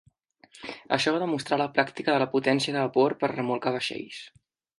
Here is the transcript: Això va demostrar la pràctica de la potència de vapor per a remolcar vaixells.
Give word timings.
Això 0.95 1.13
va 1.15 1.19
demostrar 1.23 1.59
la 1.63 1.67
pràctica 1.75 2.15
de 2.15 2.23
la 2.25 2.29
potència 2.33 2.75
de 2.79 2.87
vapor 2.87 3.17
per 3.21 3.29
a 3.29 3.35
remolcar 3.37 3.77
vaixells. 3.79 4.25